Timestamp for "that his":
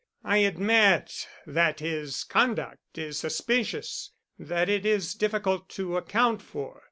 1.45-2.23